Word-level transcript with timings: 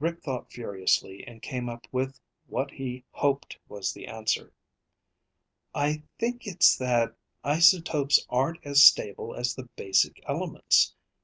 Rick 0.00 0.24
thought 0.24 0.50
furiously 0.52 1.22
and 1.24 1.40
came 1.40 1.68
up 1.68 1.86
with 1.92 2.18
what 2.48 2.72
he 2.72 3.04
hoped 3.12 3.56
was 3.68 3.92
the 3.92 4.08
answer. 4.08 4.52
"I 5.72 6.02
think 6.18 6.48
it's 6.48 6.76
that 6.78 7.14
isotopes 7.44 8.26
aren't 8.28 8.66
as 8.66 8.82
stable 8.82 9.36
as 9.36 9.54
the 9.54 9.66
basic 9.76 10.18
elements. 10.26 10.96